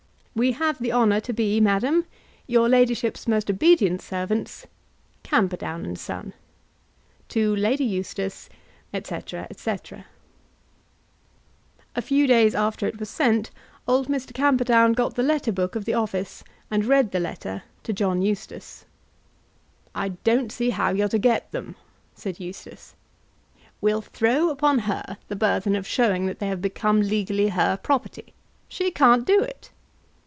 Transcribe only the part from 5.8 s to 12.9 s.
& SON. To Lady Eustace. &c. &c. A few days after